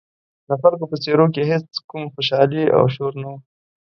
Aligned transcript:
د 0.47 0.49
خلکو 0.61 0.85
په 0.91 0.97
څېرو 1.03 1.25
کې 1.33 1.43
هېڅ 1.51 1.67
کوم 1.89 2.03
خوشحالي 2.13 2.63
او 2.77 2.83
شور 2.95 3.11
نه 3.21 3.27
و. 3.31 3.33